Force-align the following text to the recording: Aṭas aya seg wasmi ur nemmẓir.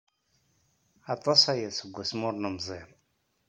Aṭas 1.13 1.41
aya 1.51 1.69
seg 1.77 1.91
wasmi 1.95 2.25
ur 2.29 2.35
nemmẓir. 2.37 2.89